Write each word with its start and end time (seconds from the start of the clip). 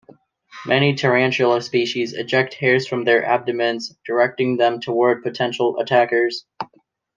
Many 0.65 0.95
tarantula 0.95 1.61
species 1.61 2.13
eject 2.13 2.55
hairs 2.55 2.87
from 2.87 3.03
their 3.03 3.23
abdomens, 3.23 3.95
directing 4.03 4.57
them 4.57 4.79
toward 4.79 5.21
potential 5.21 5.77
attackers. 5.79 6.43